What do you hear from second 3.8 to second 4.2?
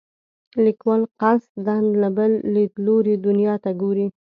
ګوري.